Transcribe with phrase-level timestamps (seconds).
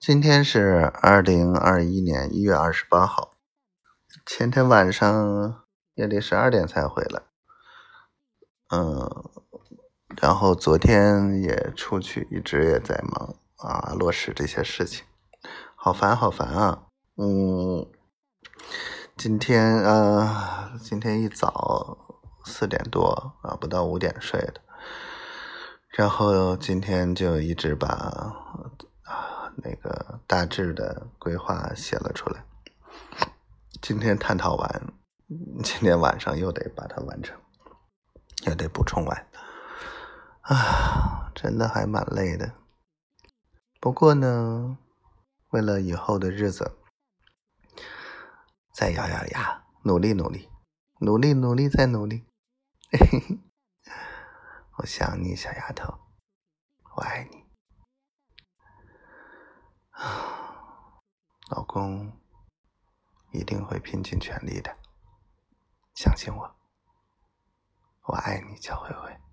[0.00, 3.32] 今天是二零二一年一月二十八号，
[4.24, 7.22] 前天晚上夜里十二点才回来，
[8.70, 9.28] 嗯，
[10.22, 15.04] 然后昨天也出去，一直也在忙啊，落实这些事情，
[15.74, 16.84] 好烦好烦啊，
[17.16, 17.84] 嗯，
[19.16, 21.98] 今天啊，今天一早
[22.44, 24.60] 四点多啊，不到五点睡的，
[25.88, 28.44] 然后今天就一直把。
[29.60, 32.44] 那个大致的规划写了出来，
[33.82, 34.92] 今天探讨完，
[35.64, 37.36] 今天晚上又得把它完成，
[38.46, 39.26] 又得补充完，
[40.42, 42.54] 啊，真的还蛮累的。
[43.80, 44.78] 不过呢，
[45.50, 46.78] 为了以后的日子，
[48.72, 50.48] 再咬咬牙，努力努力，
[51.00, 52.24] 努力努力再努力。
[52.92, 53.38] 嘿嘿，
[54.76, 55.98] 我想你，小丫头，
[56.94, 57.47] 我爱你。
[61.50, 62.12] 老公
[63.32, 64.76] 一定会拼尽全力的，
[65.94, 66.56] 相信我，
[68.04, 69.27] 我爱你，乔慧慧。